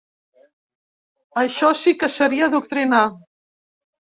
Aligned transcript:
Això 1.43 1.71
sí 1.81 1.93
que 2.05 2.11
seria 2.17 2.51
adoctrinar. 2.53 3.07